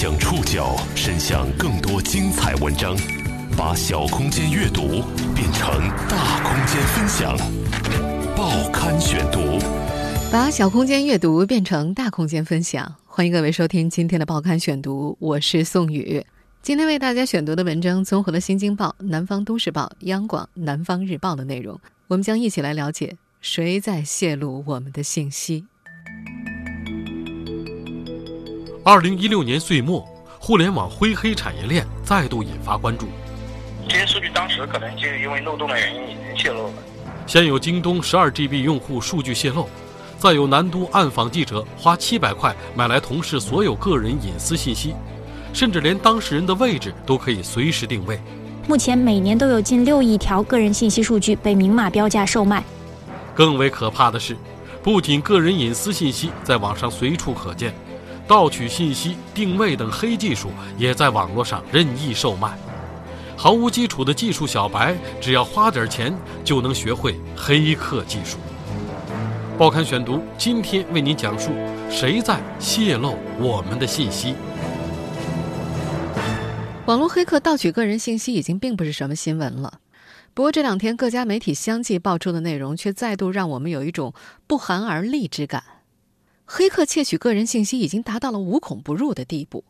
[0.00, 2.96] 将触角伸向更多精彩文章，
[3.56, 5.02] 把小空间阅读
[5.34, 5.68] 变成
[6.08, 7.36] 大空间分享。
[8.36, 9.58] 报刊选读，
[10.30, 12.94] 把小空间阅读变成大空间分享。
[13.06, 16.24] 欢迎各位收听今天的报刊选读，我是宋宇。
[16.62, 21.76] 今天为大家选读的文章综合了《新京报》、《南方都市报》、央广、《南方日报》的内容，
[22.06, 25.64] 我们将一起来了解谁在泄露我们的信息。
[28.90, 30.02] 二零一六年岁末，
[30.38, 33.06] 互联网灰黑产业链再度引发关注。
[33.86, 36.72] 这些数据当时可能就因为漏洞的原因已经泄露了。
[37.26, 39.68] 先有京东十二 GB 用户数据泄露，
[40.16, 44.94] 再有南都暗访记者花七百块买来同事所有个人隐私信息，
[45.52, 48.18] 甚至连当事人的位置都可以随时定位。
[48.66, 52.64] 目前每年都有近六亿条个人信息数据被明码标价售卖。
[53.34, 54.34] 更为可怕的是，
[54.82, 57.74] 不仅个人隐私信息在网上随处可见。
[58.28, 62.58] 盗取信息、定位等黑技术也在网络上任意售卖，
[63.34, 68.36] 毫无基础的技术小白只要花点钱就能学会黑客技术。
[69.56, 71.52] 报刊选读今天为您讲述：
[71.90, 74.34] 谁在泄露我们的信息？
[76.84, 79.80] 网络黑客盗取个人信息已经并不是什么新闻了，
[80.34, 84.12] 不过这两天各家媒体相继爆出的内容，却再度让我们有一种
[84.46, 85.77] 不寒而栗之感。
[86.50, 89.64] 黑客窃取个人信息已经达到了无孔不入的地步。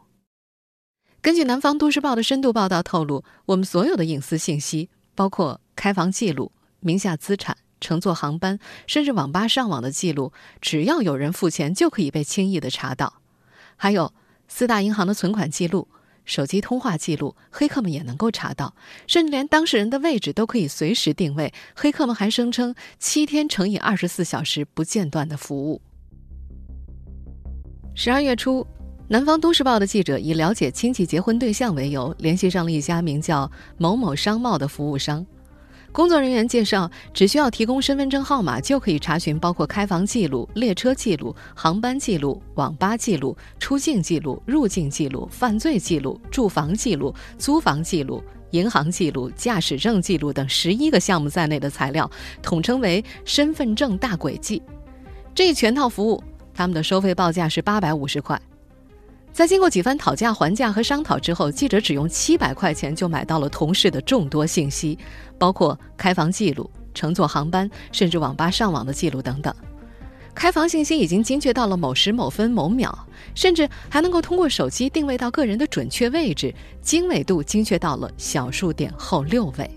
[1.20, 13.14] 根据《南方都市报》的深度报道透露，我们所有的隐私信息，包括开房记录、名下资产、乘坐航班，甚至网吧上网的记录，只要有人付钱就可以被轻易的查到。
[13.74, 14.14] 还有
[14.46, 15.88] 四大银行的存款记录、
[16.24, 18.76] 手机通话记录，黑客们也能够查到，
[19.08, 21.52] 甚至连当事人的位置都可以随时定位。
[21.74, 25.82] 黑客们还声称七天乘以二十四小时不间断的服务。
[28.00, 28.64] 十二月初，
[29.08, 35.26] 南方都市报的记者以了解亲戚结婚对象为由，联系上了一家名叫某某商贸的服务商。
[35.90, 48.22] 工作人员介绍，只需要提供身份证号码，就可以查询包括开房记录、列车记录、航班记录、网吧记录、出境记录、入境记录、犯罪记录、住房记录、租房记录、
[48.52, 52.08] 银行记录、驾驶证记录等十一个项目在内的材料，
[52.42, 54.62] 统称为“身份证大轨迹”。
[55.34, 56.22] 这一全套服务。
[56.58, 58.36] 他们的收费报价是八百五十块，
[59.32, 64.98] 在经过几番讨价还价和商讨之后，记者只用七百块钱就买到了同事的众多信息，
[65.38, 69.54] 包括开房记录、乘坐航班，甚至网吧上网的记录等等。
[70.34, 76.52] 开房信息已经精确到了某时某分某秒，甚至还能够通过手机定位到个人的准确位置，
[76.82, 79.70] 经纬度精确到了小数点后六位。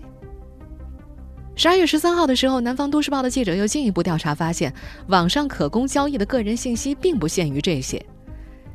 [1.54, 4.72] 十二月十三号的时候，南方都市报的记者又进一步调查发现，
[5.08, 8.04] 网上可供交易的个人信息并不限于这些，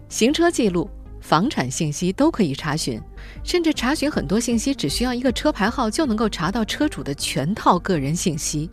[0.09, 0.87] 行车记录、
[1.19, 3.01] 房产信息都可以查询，
[3.43, 8.69] 甚至查询很多信息只需要一个车牌号就能够查到车主的全套个人信息，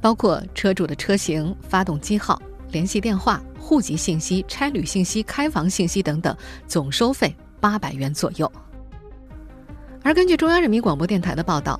[0.00, 8.50] 包括车主的车型、发动机号、联系电话、户籍信息、差旅信息、开房信息等等，总收费八百元左右。
[10.02, 11.78] 而根据中央人民广播电台的报道。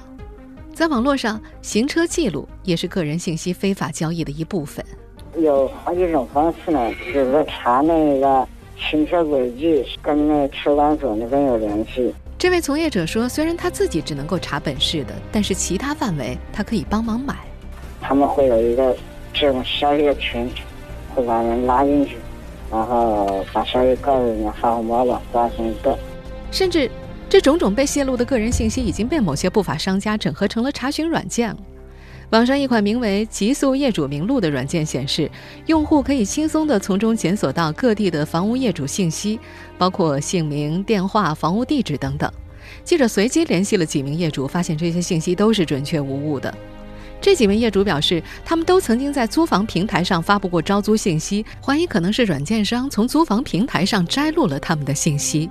[0.79, 4.85] 在网络上，行车记录也是个人信息非法交易的一部分。
[5.37, 8.47] 有好几种方式呢，就是查那个
[8.77, 12.15] 行车轨迹，跟那车管所那边有联系。
[12.39, 17.35] 这位从业者说，虽然他自己只能够查本市的，但是其他范围他可以帮忙买。
[18.01, 18.97] 他们会有一个
[19.35, 20.49] 这种消息群，
[21.13, 22.19] 会把人拉进去，
[22.71, 25.99] 然后把消息告诉人家发红包吧，多少钱一个，
[26.53, 26.89] 甚至。
[27.29, 31.59] 这种种被泄露的个人信息已经被某些不法商家整合成了查询软件了。
[32.31, 35.31] 网上一款名为“极速业主名录”的软件显示，
[35.67, 39.39] 用户可以轻松地从中检索到各地的房屋业主信息，
[39.77, 42.31] 包括姓名、电话、房屋地址等等。
[42.85, 46.53] 记者随机联系了几名业主，发现这些信息都是准确无误的。
[47.21, 55.49] 这几名业主表示，他们都曾经在租房平台上发布过招租信息，怀疑可能是软件商从租房平台上摘录了他们的信息。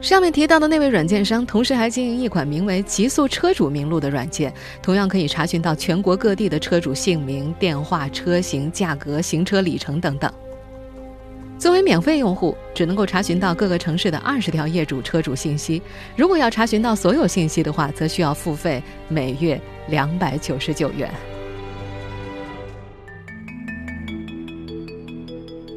[0.00, 4.52] 上面提到的那位软件商，同时还经营一款名为“极速车主名录”的软件，
[4.82, 10.32] 同样可以查询到全国各地的车主姓名、电话、车型、价格、行车里程等等。
[11.58, 15.82] 作为免费用户，只能够查询到各个城市的二十条业主车主信息；
[16.16, 21.12] 如果要查询到所有信息的话，则需要付费每月两百九十九元。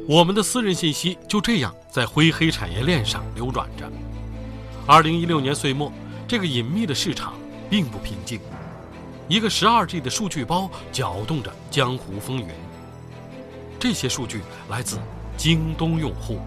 [0.08, 3.86] 我们的私人信息就这样在灰黑产业链上流转着。
[4.86, 5.90] 二零一六年岁末，
[6.28, 7.32] 这个隐秘的市场
[7.70, 8.38] 并不平静。
[9.28, 12.48] 一个十二 G 的数据包搅动着江湖风云。
[13.78, 14.98] 这些数据来自
[15.38, 16.38] 京东用户。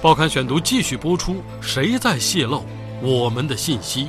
[0.00, 2.64] 报刊选读继续播出：谁在泄露
[3.02, 4.08] 我们的信息？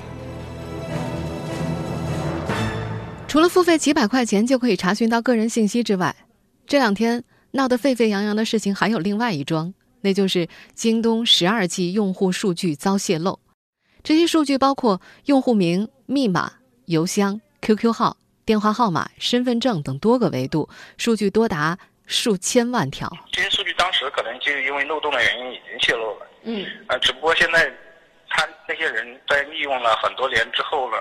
[3.27, 6.15] 除了付费几百块钱就可以查询到个人信息之外，
[6.65, 13.39] 这两天闹得沸沸扬扬的事情还有另外一桩，那就是京东十二 G 用户数据遭泄露。
[14.03, 16.53] 这些数据包括用户名、密码、
[16.85, 23.11] 邮箱、QQ 号、电话号码、身份证等多个维度，数据多达数千万条。
[23.31, 27.71] 这些数据当时可能就因为漏洞的原因已经泄露了，嗯，呃，只不过现在
[28.29, 30.97] 他那些人在利用了很多年之后呢。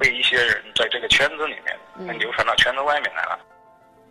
[0.00, 3.38] 被一些人在这个圈子里面流传到圈子外面来了。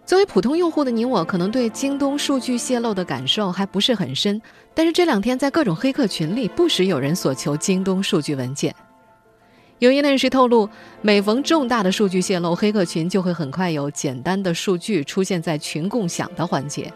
[0.07, 4.42] 作为普通用户的你我，可能对京东数据泄露的感受还不是很深。
[4.74, 8.74] 但是这两天在各种黑客群里，不时有人索求京东数据文件。
[9.80, 10.69] 有业内人士透露，
[11.01, 16.89] 每逢重大的数据泄露，黑客群就会很快有简单的数据出现在群共享的环节。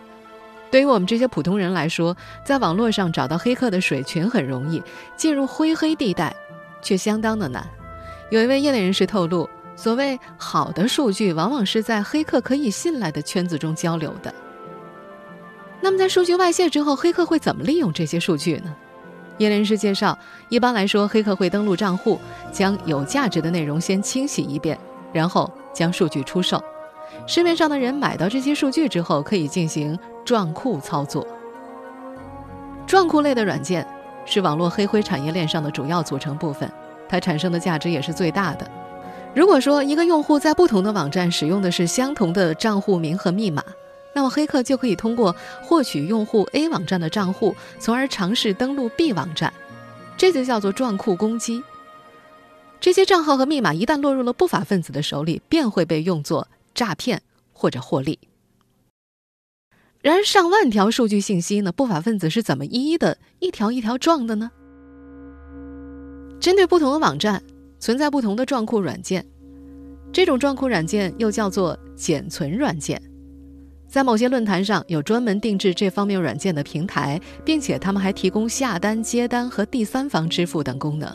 [0.72, 2.16] 对于我们这些普通人来说，
[2.46, 4.82] 在网络上找到黑客的水群很容易，
[5.18, 6.34] 进入灰黑地带
[6.82, 7.68] 却相当的难。
[8.30, 9.50] 有一位业内人士透露，
[9.82, 14.32] 所谓好的数据，往往是在黑客可以信赖的圈子中交流的。
[15.82, 18.76] 那么，在数据外泄之后，黑客会怎么利用这些数据呢？
[19.40, 20.16] 业内人士介绍，
[20.50, 22.20] 一般来说，黑客会登录账户，
[22.52, 24.78] 将有价值的内容先清洗一遍，
[25.12, 26.64] 然后将数据出售。
[27.26, 31.26] 市面上的人买到这些数据之后，可以进行撞库操作。
[32.86, 33.84] 撞库类的软件
[34.28, 36.72] 是网络黑灰产业链上的主要组成部分。
[37.10, 38.70] 它产生的价值也是最大的。
[39.34, 43.64] 如果说一个用户在不同的网站使用的是相同的账户名和密码，
[44.14, 45.34] 那么黑客就可以通过
[45.64, 49.54] 获取用户 A 网站的账户，从而尝试登录 B 网站，
[50.18, 51.64] 这就叫做撞库攻击。
[52.82, 57.22] 这些账号和密码一旦落入了不法分子的手里，便会被用作诈骗
[57.54, 58.20] 或者获利。
[60.02, 61.72] 然而，上万条数据信息呢？
[61.72, 64.52] 不法分子是怎么一一的一条一条撞的呢？
[66.42, 67.44] 针对不同的网站，
[67.82, 69.26] 存在不同的撞库软件。
[70.14, 73.02] 这种撞库软件又叫做减存软件。
[73.88, 81.14] 在某些论坛上有专门定制这方面软件的平台，并且他们还提供下单、接单和第三方支付等功能。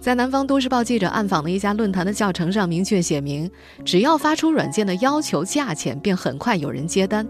[0.00, 3.50] 在南方都市报记者暗访的一家论坛的教程上，明确写明，
[3.84, 7.26] 只要发出软件的要求价钱，便很快有人接单。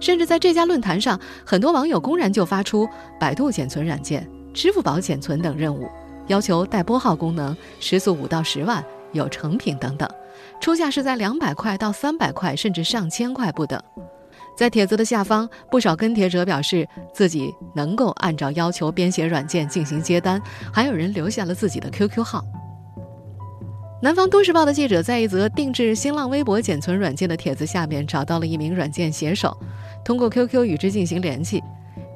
[0.00, 2.88] 甚至在这家论坛上，很多网友公然就发出
[3.20, 5.86] 百度减存软件、支付宝减存等任务。
[6.26, 10.08] 要求带拨号功能，时速五到十万，有成品等等，
[10.60, 13.80] 出价是在两百块到三百块，甚至上千块不等。
[14.56, 20.40] 在帖子的下方，不少跟帖者表示自己能够按照要求编写软件进行接单，
[20.72, 22.44] 还有人留下了自己的 QQ 号。
[24.00, 29.56] 南方都市报的记者在一则定制新浪微博简存软件的帖子下面找到了一名软件写手，
[30.04, 31.62] 通过 QQ 与之进行联系。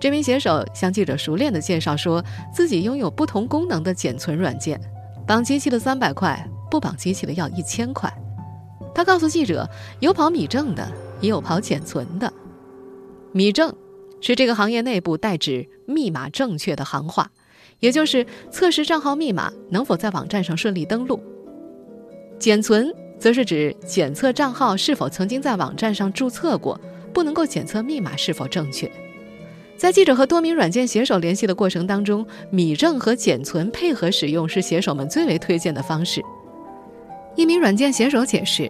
[0.00, 4.81] 这名写手向记者熟练地介绍，说自己拥有不同功能的减存软件，
[5.27, 8.12] 绑机器的三百块，不绑机器的要一千块。
[8.95, 9.69] 他告诉记者，
[10.00, 10.89] 有跑米证的，
[11.21, 12.33] 也有跑减存的。
[13.33, 13.75] 米证
[14.21, 17.31] 是这个行业内部代指密码正确的行话，
[17.81, 21.21] 也就是测试账号密码能否在网站上顺利登录。
[22.39, 26.81] 减存则是指检测账号是否曾经在网站上注册过，
[27.12, 28.91] 不能够检测密码是否正确。
[29.78, 36.20] 在记者和多名软件写手联系的过程当中，米证和简存配合使用是写手们最为推荐的方式。
[37.37, 38.68] 一名软件写手解释，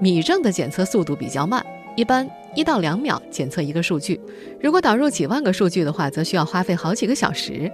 [0.00, 1.62] 米证的检测速度比较慢，
[1.96, 4.18] 一般一到两秒检测一个数据，
[4.58, 7.70] 如果导入几万个数据的话，则需要花费好几个小时。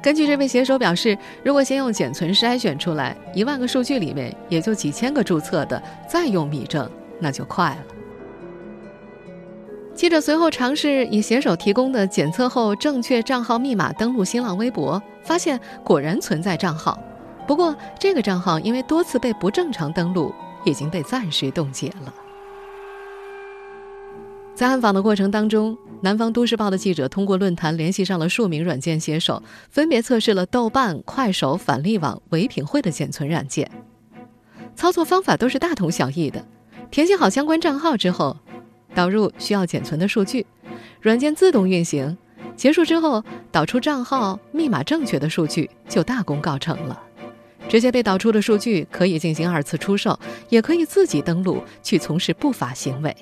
[0.00, 6.88] 根据这位写手表示，如果先用简存筛选出来一万个数据里面也就几千个注册的，再用米证
[7.18, 8.01] 那就快了。
[9.94, 16.98] 记者随后尝试以写手提供的检测后正确账号密码登录新浪微博，发现果然存在账号。
[17.46, 20.34] 不过，这个账号因为多次被不正常登录，
[20.64, 22.12] 已经被暂时冻结了。
[24.54, 33.70] 在暗访的过程当中，南方都市报的记者通过论坛联系上了数名软件写手，分别测试了豆瓣、快手、返利网、唯品会的检存软件。
[34.74, 36.44] 操作方法都是大同小异的，
[36.90, 38.36] 填写好相关账号之后。
[38.94, 40.46] 导入需要减存的数据，
[41.00, 42.16] 软件自动运行，
[42.56, 47.00] 结束之后导出账号密码正确的数据就大功告成了。
[47.68, 50.18] 这些被导出的数据可以进行二次出售，
[50.48, 53.16] 也可以自己登录去从事不法行为。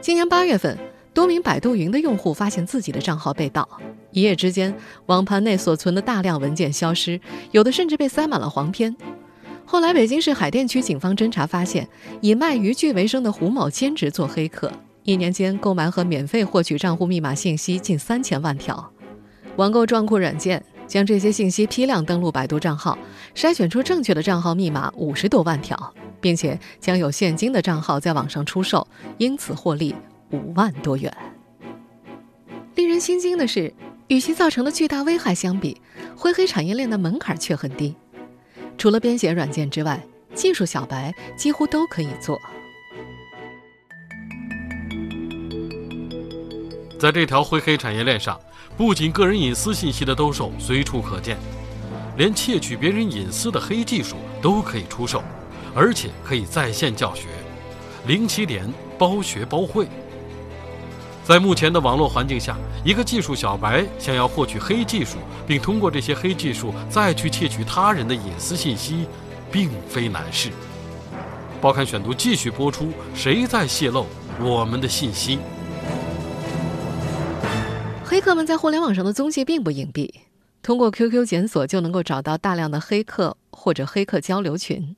[0.00, 0.76] 今年八月份，
[1.14, 3.66] 多名百度云的用户发现自己的账号被盗，
[4.10, 4.74] 一夜之间，
[5.06, 7.20] 网盘内所存的大量文件消失，
[7.52, 8.94] 有的甚至被塞满了黄片。
[9.70, 11.88] 后来，北京市海淀区警方侦查发现，
[12.20, 14.68] 以卖渔具为生的胡某兼职做黑客，
[15.04, 18.92] 一年间购买和免费获取账户密码信息近三千万条。
[19.54, 22.98] 网购撞库软件将这些信息批量登录百度账号，
[23.32, 28.84] 筛选出正确的账号密码五十多万条，并且将有现金的账号在网上出售，
[29.18, 29.94] 因此获利
[30.32, 31.16] 五万多元。
[32.74, 33.72] 令人心惊的是，
[34.08, 35.80] 与其造成的巨大危害相比，
[36.16, 37.94] 灰黑产业链的门槛却很低。
[38.80, 40.02] 除了编写软件之外，
[40.34, 42.40] 技术小白几乎都可以做。
[46.98, 48.40] 在这条灰黑产业链上，
[48.78, 51.36] 不仅个人隐私信息的兜售随处可见，
[52.16, 55.22] 连窃取别人隐私的黑技术都可以出售，
[55.74, 57.26] 而且可以在线教学，
[58.06, 58.66] 零起点
[58.98, 59.86] 包学包会。
[61.22, 69.06] 在目前的网络环境下，一个技术小白想要获取黑技术，并通过这些黑技术再去窃取他人的隐私信息，
[69.52, 70.50] 并非难事。
[71.60, 74.06] 报刊选读继续播出：谁在泄露
[74.40, 75.38] 我们的信息？
[78.04, 80.10] 黑客们在互联网上的踪迹并不隐蔽，
[80.62, 84.96] 通过 QQ 检索就能够找到大量的黑客或者黑客交流群。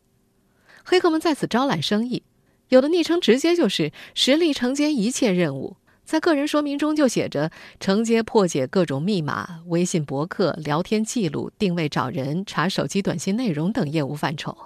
[0.83, 2.23] 黑客们在此招揽生意，
[2.69, 14.56] 有的昵称直接就是“实力承接一切任务”，在个人说明中就写着“承接破解各种密码、微信博客、聊天记录、定位找人、查手机短信内容等业务范畴”。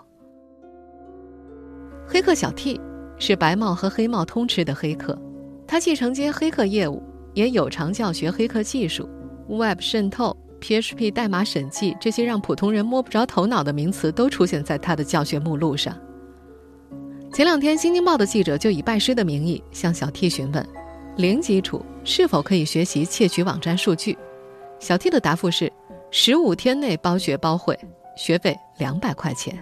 [2.09, 2.81] 黑客小 T
[3.19, 5.17] 是白帽和黑帽通吃的黑客，
[5.67, 7.03] 他既承接黑客业务。
[7.35, 9.07] 也有偿教学黑客技术、
[9.47, 15.95] Web 渗透、PHP 代码审计这些让普通人摸不着头脑的名词都出现在他的教学目录上。
[17.35, 20.67] 前两天，《新京报》的记者就以拜师的名义向小 T 询问：
[21.17, 24.17] 零基础是否可以学习窃取网站数据？
[24.79, 25.73] 小 T 的答复是：
[26.11, 27.79] 十五天内包学包会，
[28.19, 29.59] 学费两百块钱。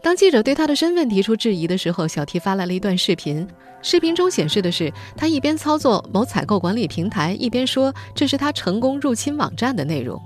[0.00, 3.46] 当记者对他的身份提出质疑的时候，小 T 发来了一段视频。
[3.82, 10.20] 视频中显示的是他一边操作某采购管理平台，一边说这是他成功入侵网站的内容。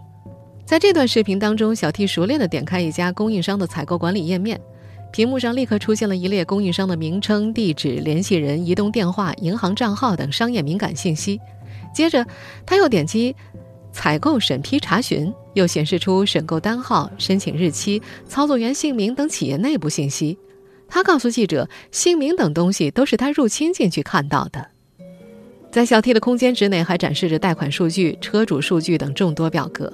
[0.66, 4.61] 在这段视频当中，小 T 熟练地点开一家供应商的采购管理页面，
[5.12, 11.38] 屏幕上立刻出现了一列供应商的名称、地址、联系人、移动电话、银行账号等商业敏感信息。
[11.95, 12.26] 接着，
[12.66, 13.37] 他又点击。
[13.92, 20.38] 采购审批查询又显示出审购单号、申请日期、操作员姓名等企业内部信息。
[20.88, 24.66] 他告诉记者，姓名等东西都是他入侵进去看到的。
[25.71, 29.92] 在小 T 的空间之内，还展示着贷款数据、车主数据等众多表格。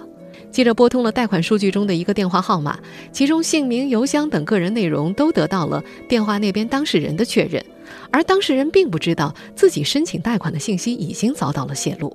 [0.50, 2.78] 记者拨通了贷款数据中的一个电话号码，
[3.12, 7.64] 其中姓名、邮箱等个人内容都得到了电话那边当事人的确认，
[8.10, 12.14] 而当事人并不知道自己申请贷款的信息已经遭到了泄露。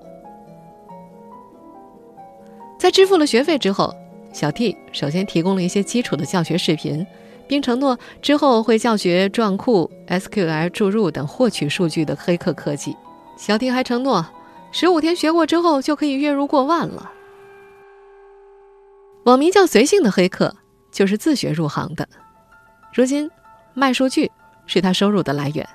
[2.79, 3.95] 在支付了学费之后，
[4.33, 7.05] 小 T 首先提供了一些基础的教学视频，
[7.47, 12.93] 并承诺之后会教学撞库、SQL 注入等获取数据的黑客科技。
[13.37, 14.25] 小 T 还承诺，
[14.71, 17.11] 十五天学过之后就可以月入过万了。
[19.23, 20.55] 网名叫“随性”的黑客
[20.91, 22.07] 就是自学入行的，
[22.93, 23.29] 如今
[23.73, 24.31] 卖数据
[24.65, 25.67] 是他收入的来源。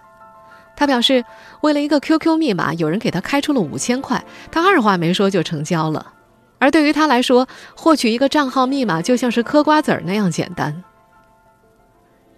[0.77, 1.25] 他表示，
[1.63, 6.13] 为了一个 QQ 密码，有人给他开出了五千块，他二话没说就成交了。
[6.59, 10.85] 而对于他来说，获取一个账号密码就像是嗑瓜子儿那样简单。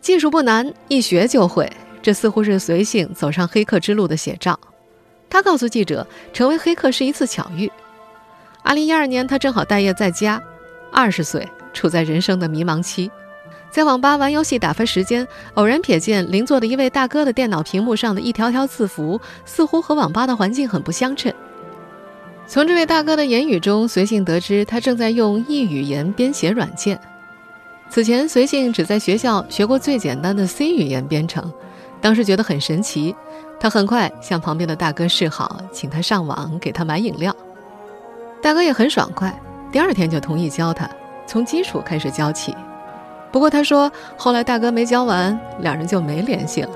[0.00, 1.70] 技术不难，一学就会。
[2.02, 4.58] 这似乎是随性走上黑客之路的写照。
[5.28, 7.70] 他告诉记者，成为黑客是一次巧遇。
[8.62, 10.42] 二零一二年，他正好待业在家，
[10.92, 13.10] 二十岁，处在人生的迷茫期，
[13.70, 21.32] 在网吧玩游戏打发时间，偶然瞥见邻座的一位大哥的电脑屏幕上的一条条字符，似乎和网吧的环境很不相称。
[22.46, 27.00] 从这位大哥的言语中，随性得知他正在用异语言编写软件。
[27.88, 31.52] 此前，随性只在学校学过最简单的 C 语言编程，
[32.00, 33.14] 当时觉得很神奇。
[33.60, 37.34] 他很快向旁边的大哥示好，请他上网给他买饮料。
[38.40, 39.38] 大哥也很爽快，
[39.72, 40.90] 第二天就同意教他，
[41.26, 42.54] 从基础开始教起。
[43.30, 46.70] 不过他说，后来大哥没教完，两人就没联系了。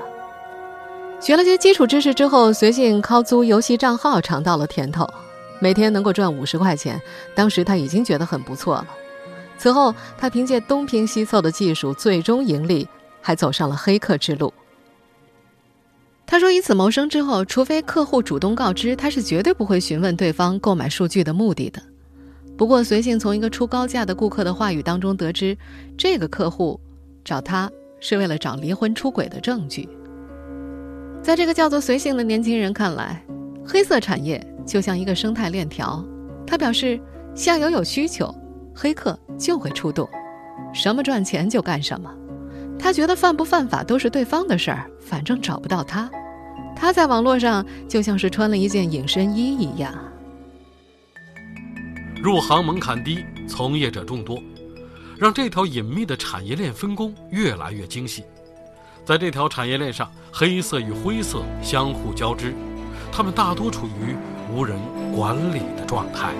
[1.19, 5.05] 学了些基础知识之后，随性靠租游戏账号尝到了甜头。
[5.59, 7.01] 每天能够赚五十块钱，
[7.33, 8.87] 当时他已经觉得很不错了。
[9.57, 12.87] 此后，他凭借东拼西凑的技术，最终盈利，
[13.21, 14.53] 还走上了黑客之路。
[16.27, 21.81] 他说：“以此谋生之后，除非客户主动告知，他是绝对不会询问对方购买数据的目的的。”
[22.57, 25.57] 不过，随性从一个出高价的顾客的话语当中得知，
[25.97, 26.79] 这个客户
[27.23, 27.69] 找他
[27.99, 29.89] 是为了找离婚出轨的证据。
[31.21, 33.23] 在这个叫做随性的年轻人看来，
[33.65, 34.45] 黑色产业。
[34.65, 36.03] 就像一个生态链条，
[36.47, 36.99] 他表示，
[37.35, 38.33] 下游有需求，
[38.73, 40.09] 黑客就会出动，
[40.73, 42.11] 什么赚钱就干什么。
[42.79, 46.09] 他觉得犯不犯法都是对方的事儿，反正找不到他。
[46.75, 49.93] 他在网络上就像是穿了一件隐身衣一样。
[52.21, 54.41] 入行门槛低，从业者众多，
[55.17, 58.23] 让这条隐秘的产业链分工越来越精细。
[59.03, 62.55] 在这条产业链上，黑色与灰色相互交织，
[63.11, 64.15] 他们大多处于
[64.51, 64.79] 无人
[65.15, 66.33] 管理的状态。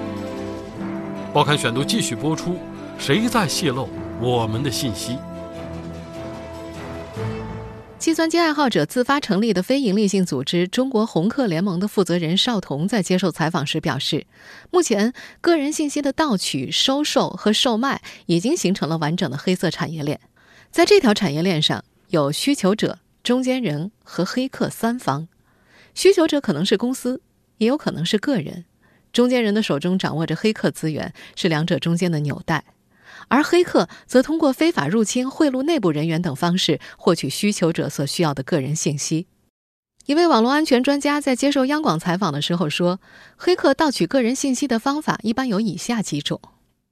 [1.32, 2.58] 报刊选读继续播出：
[2.98, 3.88] 谁在泄露
[4.20, 5.18] 我们的信息？
[8.06, 14.28] 计算机爱好者自发成立的非营利性组织“中国红客联盟”的负责人邵彤在接受采访时表示，
[14.70, 20.20] 目前个人信息的盗取、收受和售卖已经形成了完整的黑色产业链。
[20.70, 25.28] 在这条产业链上，有需求者、中间人和黑客三方。
[25.96, 27.20] 需求者可能是公司，
[27.58, 28.66] 也有可能是个人；
[29.12, 32.66] 中间人的手中掌握着黑客资源，是两者中间的纽带。
[33.28, 39.28] 而黑客则通过非法入侵、贿赂内部人员等方式获取需求者所需要的个人信息。
[40.06, 43.00] 一位网络安全专家在接受央广采访的时候说
[43.36, 46.40] ：“黑客盗取个人信息的方法一般有以下几种：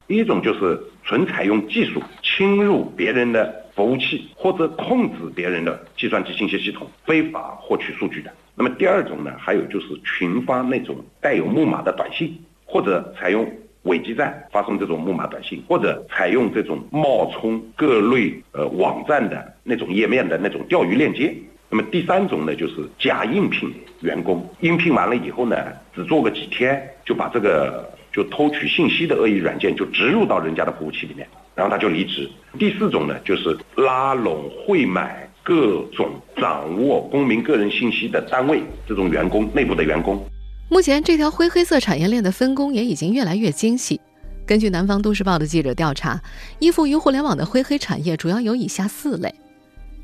[0.08, 13.48] 第一种就是纯采用技术侵入别人的服务器或者控制别人的计算机信息系统，非法获取数据的；那么第二种呢，还有就是群发那种带有木马的短信，或者采用。”
[13.84, 21.34] 伪基站发送这种木马短信，或者采用这种冒充各类呃网站的那种页面的那种钓鱼链接。
[21.70, 25.58] 那么第三种呢，就是假应聘员工，应聘完了以后呢，
[25.96, 32.30] 只做个几天，就把这个就偷取信息的恶意软件就植入到人家的服务器里面，然后他就离职。
[32.60, 40.24] 第四种呢，就是拉拢会买各种掌握公民个人信息的单位，这种员工内部的员工。
[40.70, 44.00] 目前，这条灰黑色产业链的分工也已经越来越精细。
[44.46, 46.20] 根据南方都市报的记者调查，
[46.60, 49.34] 依附于互联网的灰黑产业主要有以下四类：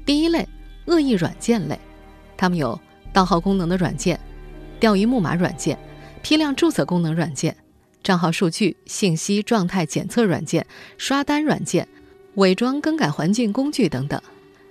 [0.06, 0.48] 第一类，
[0.86, 1.80] 恶意软件类，
[2.38, 2.80] 它们有
[3.12, 4.20] 盗号功能的软件、
[4.80, 5.78] 钓鱼木马软件、
[6.22, 7.56] 批量注册功能软件、
[8.04, 10.66] 账号数据、信息状态检测软件、
[10.98, 11.88] 刷单软件、
[12.36, 14.20] 伪装更改环境工具等等；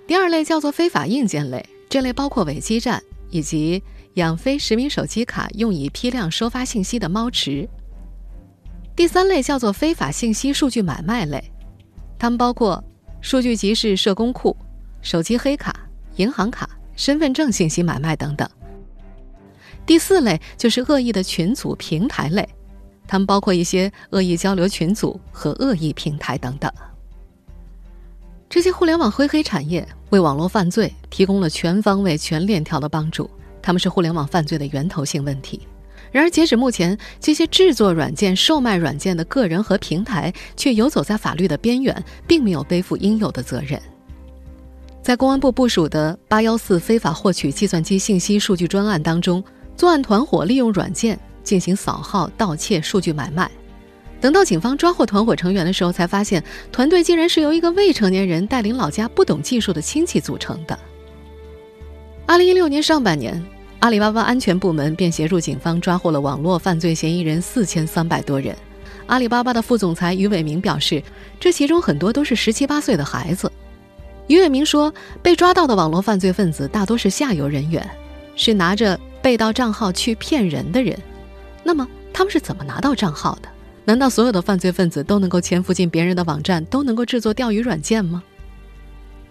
[0.07, 3.83] 第二类叫做非法硬件类，这类包括伪基站以及。
[4.15, 7.67] 养飞实名手机卡用以批量收发信息的猫池。
[8.95, 11.51] 第三类叫做非法信息数据买卖类，
[12.17, 12.83] 它们包括
[13.21, 14.55] 数据集市、社工库、
[15.01, 15.73] 手机黑卡、
[16.17, 18.49] 银行卡、身份证信息买卖等等。
[19.85, 22.47] 第四类就是恶意的群组平台类，
[23.07, 26.69] 它们包括一些恶意交流群组和恶意平台等等。
[28.49, 33.29] 这些互联网灰黑产业为网络犯罪提供了全方位、全链条的帮助。
[33.61, 35.67] 他们是互联网犯罪的源头性问题。
[36.11, 43.79] 然而，截止目前，这些制作软件、售卖软件的个人和平台却游走在法律的边缘，并没有背负应有的责任。
[45.03, 49.43] 在公安部部署的“八幺四”非法获取计算机信息数据专案当中，
[49.75, 53.49] 作案团伙利用软件进行扫号、盗窃、数据买卖。
[54.19, 60.77] 等到警方抓获团伙成员的时候，才发现团队竟然是由一个未成年人带领老家不懂技术的亲戚组成的。
[62.29, 63.43] 二零一六年上半年，
[63.79, 68.55] 阿里巴巴安全部门便协助警方抓获了网络犯罪嫌疑人四千三百多人。
[69.07, 71.01] 阿里巴巴的副总裁于伟明表示，
[71.39, 73.51] 这其中很多都是十七八岁的孩子。
[74.27, 77.83] 于伟明说，被抓到的网络犯罪分子大多是下游人员，
[78.35, 80.95] 是拿着被盗账号去骗人的人。
[81.63, 83.49] 那么，他们是怎么拿到账号的？
[83.85, 88.21] 难道所有的犯罪分子都能够潜伏进别人的网站，都能够制作钓鱼软件吗？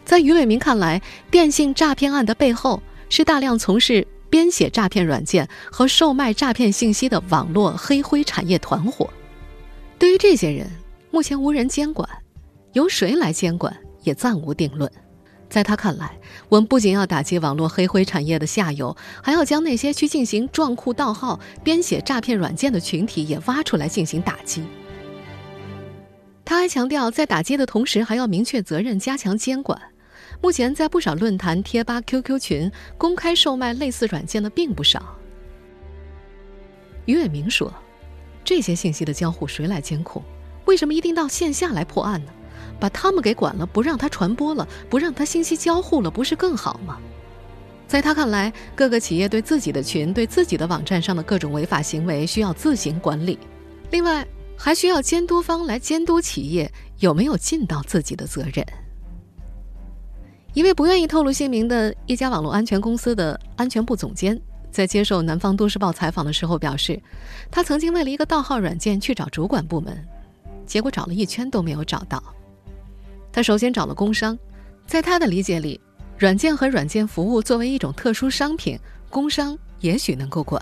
[0.08, 9.10] 在于伟明看来，电信诈骗案的背后是大量从事编写诈骗软件和售卖诈骗信息的网络黑灰产业团伙。
[9.98, 10.66] 对于这些人，
[11.10, 12.08] 目前无人监管，
[12.72, 14.90] 由谁来监管也暂无定论。
[15.50, 16.18] 在他看来，
[16.48, 24.64] 我们不仅要打击网络黑灰产业的下游，还要将那些去进行撞库盗号、编写诈骗软件的群体也挖出来进行打击。
[26.46, 29.78] 他还强调，在打击的同时，还要明确责任，加强监管。
[30.40, 35.16] 目前，在不少论坛、贴吧、QQ 群公开售卖类似软件的并不少。
[37.06, 37.72] 于伟明说
[38.44, 40.22] ：“这些信息的交互谁来监控？
[40.64, 42.32] 为什么一定到线下来破案呢？
[42.78, 46.98] 把他们给管了，不让他传播了，不让他信息交互了，不是更好吗？”
[47.88, 53.38] 在他看来，各个企业对自己的群、对自己的网站上的各种违法行为需要自行管理，
[53.90, 58.64] 另外还需要监督方来监督企业有没有尽到自己的责任。
[60.58, 64.36] 一位不愿意透露姓名的一家网络安全公司的安全部总监，
[64.72, 67.00] 在接受《南方都市报》采访的时候表示，
[67.48, 70.04] 他曾经为了一个盗号软件去找主管部门，
[70.66, 72.20] 结果找了一圈都没有找到。
[73.30, 74.36] 他首先找了工商，
[74.84, 75.80] 在他的理解里，
[76.18, 78.76] 软件和软件服务作为一种特殊商品，
[79.08, 80.60] 工商也许能够管。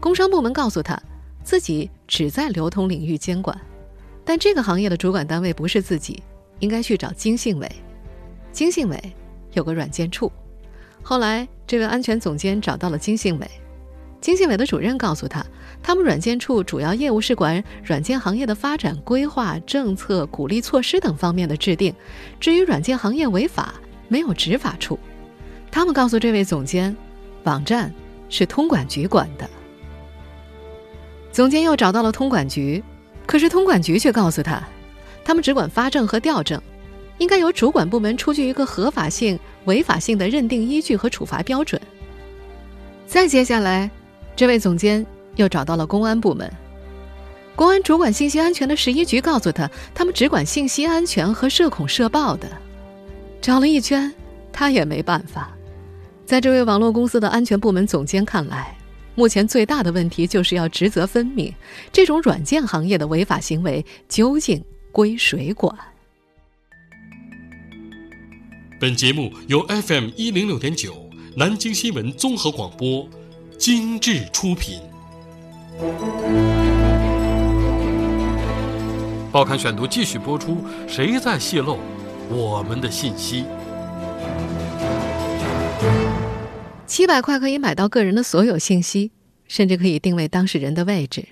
[0.00, 1.00] 工商部门告诉他，
[1.44, 3.56] 自己只在流通领域监管，
[4.24, 6.20] 但这个行业的主管单位不是自己，
[6.58, 7.70] 应该去找经信委。
[8.58, 9.00] 经信委
[9.52, 10.32] 有个软件处。
[11.00, 13.48] 后来，这位安全总监找到了经信委，
[14.20, 15.46] 经信委的主任告诉他，
[15.80, 21.94] 他们软件处主要业务是管软件行业的发展规划、政策、鼓励措施等方面的制定，
[22.40, 23.74] 至于软件行业违法，
[24.08, 24.98] 没有执法处。
[25.70, 26.96] 他们告诉这位总监，
[27.44, 27.94] 网站
[28.28, 29.48] 是通管局管的。
[31.30, 32.82] 总监又找到了通管局，
[33.24, 34.60] 可是通管局却告诉他，
[35.24, 36.60] 他们只管发证和调证，
[37.18, 41.80] 应该由主管部门出具一个合法性、违法性的认定依据和处罚标准。
[43.06, 43.90] 再接下来，
[44.34, 45.04] 这位总监
[45.36, 46.50] 又找到了公安部门，
[47.56, 52.48] 公安主管信息安全的十一局告诉他，他们只管信息安全和涉恐涉暴的。
[53.40, 54.12] 找了一圈，
[54.52, 55.50] 他也没办法。
[56.26, 58.76] 在这位网络公司的安全部门总监看来，
[59.14, 61.52] 目前最大的问题就是要职责分明。
[61.90, 65.74] 这种软件行业的违法行为究竟归谁管？
[68.80, 73.08] 本节目由 FM 一零六点九南京新闻综合广播
[73.58, 74.78] 精致出品。
[79.32, 81.78] 报刊选读继续播出：谁在泄露
[82.30, 83.44] 我们的信息？
[86.86, 89.10] 七百块可以买到个人的所有信息，
[89.48, 91.26] 甚至可以定位当事人的位置。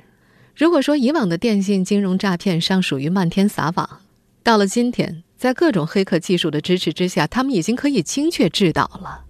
[0.56, 4.00] 如果说以往的电信金融诈骗尚属于漫天撒网，
[4.42, 9.22] 到了今天，在各种黑客技术的支持之下，他们已经可以精确制导了。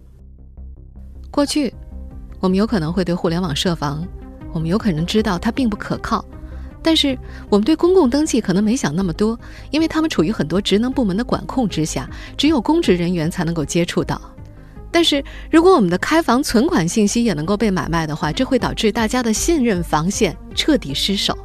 [1.31, 1.75] 过去，
[2.41, 4.03] 我们有可能会对互联网设防，
[4.55, 6.25] 我们有可能知道它并不可靠，
[6.83, 7.19] 但是
[7.51, 9.39] 我们对公共登记可能没想那么多，
[9.71, 14.19] 因为他们处于很多职能部门的管控之下，只有公职人员才能够接触到。
[14.91, 21.37] 但是如果我们的开房存款信息也能够被买卖的话，这会导致大家的信任防线彻底失守。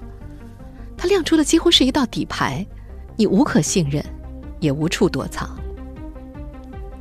[0.95, 2.65] 它亮出的几乎是一道底牌，
[3.17, 4.01] 你无可信任，
[4.61, 5.49] 也无处躲藏。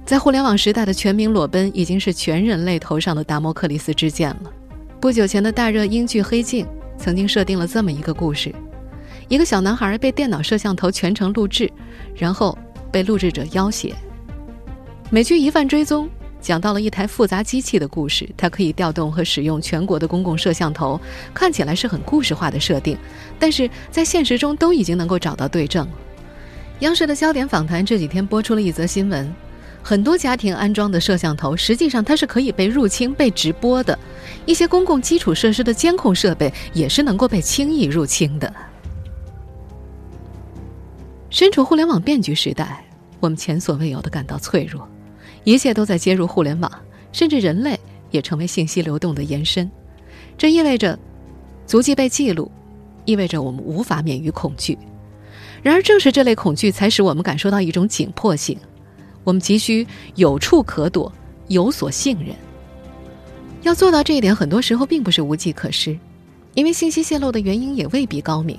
[0.05, 4.51] 在互联网时代的全民裸奔，已经是全人类头上的达摩克里斯之剑了。
[5.01, 6.67] 不久前的大热英剧《黑镜》
[6.99, 8.53] 曾经设定了这么一个故事：
[9.29, 11.71] 一个小男孩被电脑摄像头全程录制，
[12.17, 12.59] 然后
[12.91, 13.95] 被录制者要挟。
[15.09, 16.07] 美剧《疑犯追踪》。
[16.43, 20.99] 讲到了一台复杂机器的故事，它可以调动和使用全国的公共摄像头，
[21.35, 22.97] 看起来是很故事化的设定，
[23.39, 25.87] 但是在现实中都已经能够找到对证。
[26.81, 29.31] 央视的焦点访谈这几天播出了一则新闻，
[29.83, 33.95] 很多家庭安装的摄像头，实际上它是可以被入侵、被直播的；
[34.47, 38.53] 一些公共基础设施的监控设备也是能够被轻易入侵的。
[41.29, 42.83] 身处互联网变局时代，
[43.21, 44.89] 我们前所未有的感到脆弱。
[45.45, 46.73] 一切都在接入互联网，
[47.13, 47.79] 甚至人类
[48.11, 49.71] 也成为信息流动的延伸。
[50.39, 50.99] 这意味着
[51.67, 52.51] 足迹被记录，
[53.05, 54.79] 意味着我们无法免于恐惧。
[55.63, 58.59] 然而，正是这类恐惧，才使我们感受到一种紧迫性。
[59.25, 61.13] 我们急需有处可躲，
[61.49, 62.35] 有所信任。
[63.63, 65.99] 要做到这一点，很多时候并不是无计可施，
[66.55, 68.59] 因为信息泄露的原因也未必高明。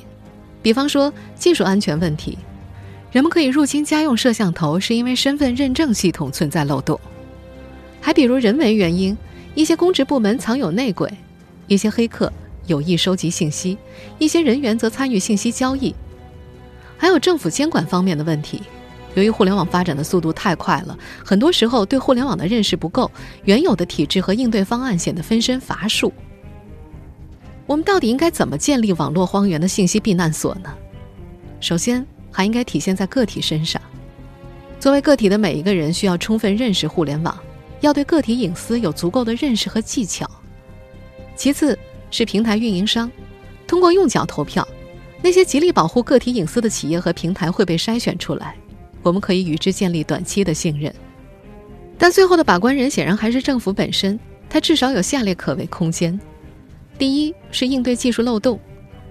[0.62, 2.38] 比方说，技术安全问题。
[3.12, 6.96] 人们可以入侵家用摄像头，是因为身份认证系统存在漏洞；
[8.00, 9.18] 还比如人为原因，
[9.56, 11.12] 一些公职部门藏有内鬼，
[11.66, 12.32] 一些黑客
[12.68, 13.76] 有意收集信息，
[14.20, 15.94] 一些人员则参与信息交易。
[17.02, 18.62] 还有政府监管方面的问题，
[19.16, 23.10] 由于互联网发展的速度太快了，很多时候对互联网的认识不够，
[23.46, 26.14] 原有的体制和应对方案显得分身乏术。
[27.66, 30.72] 我们到底应该怎么建立网络荒原的信息避难所呢？
[31.60, 32.06] 首先。
[32.34, 33.82] 还应该体现在个体身上。
[34.80, 37.38] 作为个体的每一个人，需要充分认识互联网，
[37.82, 40.26] 要对个体隐私有足够的认识和技巧。
[41.36, 41.78] 其次
[42.10, 43.12] 是平台运营商，
[43.68, 44.66] 通过用脚投票，
[45.22, 48.56] 那些极力保护个体隐私的企业和平台会被筛选出来，
[49.02, 50.94] 我们可以与之建立短期的信任。
[51.98, 56.20] 但最后的把关人显然还是政府本身，它至少有下列可为空间：
[56.98, 58.60] 第一是应对技术漏洞，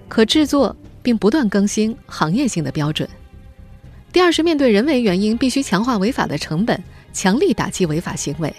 [0.07, 0.75] 可制作。
[1.03, 3.09] 并不断更新行业性的标准。
[4.13, 6.79] 第二是面对人为原因，必须强化违法的成本，
[7.11, 8.53] 强力打击违法行为。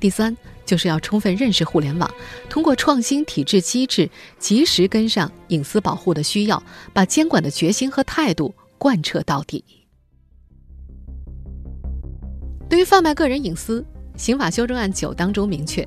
[0.00, 0.36] 第三
[0.72, 2.10] 就是要充分认识互联网，
[2.48, 4.08] 通过创新体制机制，
[4.38, 6.62] 及时跟上隐私保护的需要，
[6.94, 9.62] 把监管的决心和态度贯彻到底。
[12.70, 13.84] 对于贩卖个人隐私，
[14.16, 15.86] 刑法修正案九当中明确，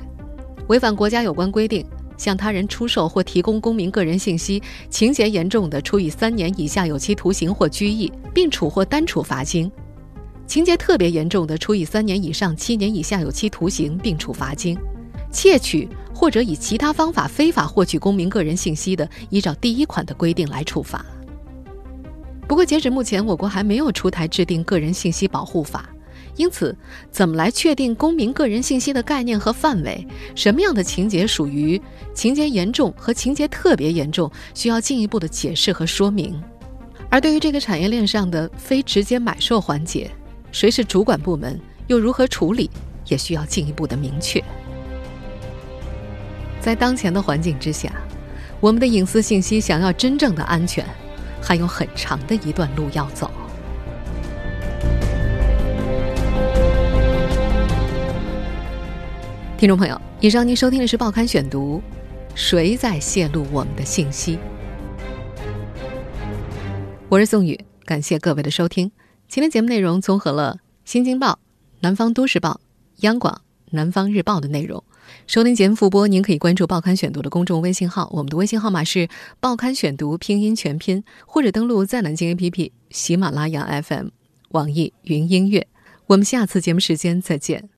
[0.68, 1.84] 违反国家有关规定。
[2.16, 9.68] 向他人出售或提供公民个人信息，情节严重的，处以三年以下有期徒刑或拘役，并处或单处罚金；
[10.48, 14.76] 情节特别严重的，处以三年以上七年以下有期徒刑，并处罚金；
[15.32, 21.06] 窃取或者以其他方法非法获取公民个人信息的，依照第一款的规定来处罚。
[22.48, 25.90] 不过，截止目前，我国还没有出台制定个人信息保护法，
[26.36, 26.78] 因此，
[27.10, 30.08] 怎么来确定公民个人信息的概念和范围？
[30.36, 31.82] 什么样的情节属于
[32.14, 36.40] 情节严重和情节特别严重，需要进一步的解释和说明。
[37.10, 40.10] 而对于这个产业链上的非直接买受环节，
[40.56, 42.72] 谁是主管部门，又如何处理，
[43.08, 44.42] 也需要进一步的明确。
[46.62, 47.92] 在当前的环境之下，
[48.62, 50.86] 我们的隐私信息想要真正的安全。
[51.42, 53.30] 还有很长的一段路要走。
[59.58, 61.84] 听众朋友，以上您收听的是《报刊选读》，
[62.34, 64.40] 谁在泄露我们的信息？
[67.10, 68.90] 我是宋宇，感谢各位的收听。
[69.28, 71.32] 今天节目内容综合了《新京报》、
[71.82, 72.62] 《南方都市报》、
[73.02, 73.34] 央广、
[73.72, 74.82] 《南方日报》的内容。
[75.28, 79.00] 收听节目复播，您可以关注《报刊选读》的公众微信号，我们的微信号码是
[79.40, 84.08] 《报刊选读》拼音全拼，或者登录在南京 APP、喜马拉雅 FM、
[84.50, 85.68] 网易云音乐。
[86.08, 87.70] 我们下次节目时间再见。